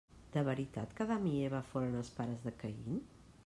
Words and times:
De 0.35 0.41
veritat 0.47 0.95
que 0.99 1.03
Adam 1.05 1.27
i 1.33 1.33
Eva 1.49 1.61
foren 1.73 2.01
els 2.03 2.11
pares 2.19 2.43
de 2.47 2.57
Caín? 2.65 3.01